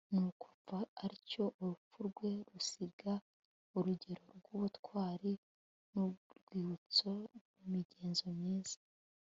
[0.13, 3.13] nuko apfa atyo, urupfu rwe rusiga
[3.77, 5.31] urugero rw'ubutwari
[5.91, 8.79] n'urwibutso rw'imigenzo myiza